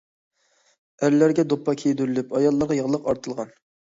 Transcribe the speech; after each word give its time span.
ئەرلەرگە 1.03 1.45
دوپپا 1.53 1.75
كىيدۈرۈلۈپ، 1.83 2.33
ئاياللارغا 2.41 2.79
ياغلىق 2.79 3.11
ئارتىلغان. 3.13 3.55